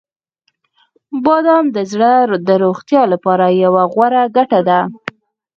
[1.25, 2.13] •بادام د زړه
[2.47, 4.79] د روغتیا لپاره یوه غوره ګټه ده.